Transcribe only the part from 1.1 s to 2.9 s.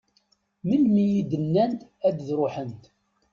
i d-nnant ad d-ruḥent?